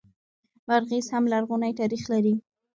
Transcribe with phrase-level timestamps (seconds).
[0.67, 2.35] بادغیس هم لرغونی تاریخ لري